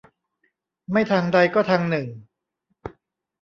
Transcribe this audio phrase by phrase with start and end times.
[0.91, 2.07] ไม่ทางใดก็ทางหนึ่ง